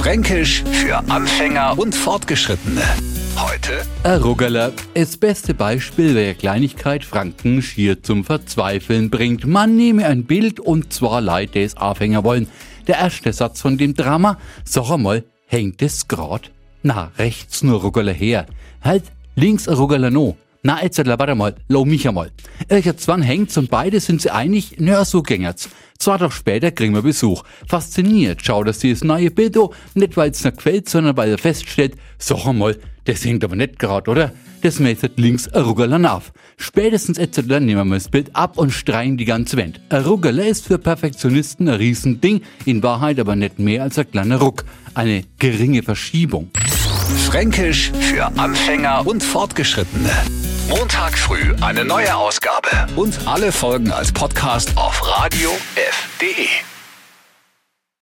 Fränkisch 0.00 0.64
für 0.64 0.96
Anfänger 1.10 1.78
und 1.78 1.94
Fortgeschrittene. 1.94 2.80
Heute 3.36 3.82
Arugala. 4.02 4.72
Das 4.94 5.18
beste 5.18 5.52
Beispiel, 5.52 6.14
wer 6.14 6.32
Kleinigkeit 6.32 7.04
Franken 7.04 7.60
schier 7.60 8.02
zum 8.02 8.24
Verzweifeln 8.24 9.10
bringt. 9.10 9.46
Man 9.46 9.76
nehme 9.76 10.06
ein 10.06 10.24
Bild 10.24 10.58
und 10.58 10.90
zwar 10.90 11.20
Leute, 11.20 11.60
es 11.60 11.76
Anfänger 11.76 12.24
wollen. 12.24 12.48
Der 12.86 12.96
erste 12.96 13.30
Satz 13.34 13.60
von 13.60 13.76
dem 13.76 13.94
Drama, 13.94 14.38
sag 14.64 14.90
einmal, 14.90 15.22
hängt 15.46 15.82
es 15.82 16.08
grad? 16.08 16.50
Na, 16.82 17.12
rechts 17.18 17.62
nur 17.62 17.82
Rugala 17.82 18.12
her. 18.12 18.46
Halt, 18.82 19.04
links 19.34 19.68
Rugala 19.68 20.08
no. 20.08 20.34
Na, 20.62 20.82
jetzt 20.82 20.98
warte 20.98 21.34
mal, 21.34 21.54
lau 21.68 21.86
mich 21.86 22.06
einmal. 22.06 22.30
Irgendwann 22.68 22.98
Zwang 22.98 23.22
hängt's 23.22 23.56
und 23.56 23.70
beide 23.70 23.98
sind 23.98 24.20
sie 24.20 24.30
einig, 24.30 24.76
na, 24.78 25.06
so 25.06 25.22
gängert's. 25.22 25.70
Zwei 25.98 26.18
Tage 26.18 26.32
später 26.32 26.70
kriegen 26.70 26.94
wir 26.94 27.00
Besuch. 27.00 27.44
Fasziniert 27.66 28.44
schaut 28.44 28.66
er 28.66 28.74
sich 28.74 28.92
das 28.92 29.04
neue 29.04 29.30
Bild 29.30 29.56
an, 29.56 29.68
nicht 29.94 30.18
weil's 30.18 30.44
noch 30.44 30.54
gefällt, 30.54 30.88
sondern 30.90 31.16
weil 31.16 31.30
er 31.30 31.38
feststellt, 31.38 31.94
sag 32.18 32.46
einmal, 32.46 32.76
das 33.04 33.24
hängt 33.24 33.42
aber 33.42 33.56
nicht 33.56 33.78
grad, 33.78 34.06
oder? 34.06 34.32
Das 34.60 34.78
mäßigt 34.78 35.18
links 35.18 35.48
Arugala 35.48 36.14
auf. 36.14 36.32
Spätestens 36.58 37.16
jetzt 37.16 37.38
nehmen 37.38 37.88
wir 37.88 37.94
das 37.94 38.10
Bild 38.10 38.36
ab 38.36 38.58
und 38.58 38.70
streichen 38.70 39.16
die 39.16 39.24
ganze 39.24 39.56
Wand. 39.56 39.80
Arugala 39.88 40.42
ist 40.42 40.66
für 40.66 40.78
Perfektionisten 40.78 41.68
ein 41.68 41.76
Riesending, 41.76 42.42
in 42.66 42.82
Wahrheit 42.82 43.18
aber 43.18 43.34
nicht 43.34 43.58
mehr 43.58 43.82
als 43.82 43.98
ein 43.98 44.10
kleiner 44.10 44.36
Ruck. 44.36 44.66
Eine 44.92 45.24
geringe 45.38 45.82
Verschiebung. 45.82 46.50
Fränkisch 47.26 47.92
für 47.98 48.26
Anfänger 48.36 49.06
und 49.06 49.22
Fortgeschrittene. 49.22 50.10
Montag 50.70 51.18
früh 51.18 51.52
eine 51.62 51.84
neue 51.84 52.14
Ausgabe 52.14 52.68
und 52.94 53.26
alle 53.26 53.50
Folgen 53.50 53.90
als 53.90 54.12
Podcast 54.12 54.76
auf 54.76 55.04
radiof.de. 55.04 56.69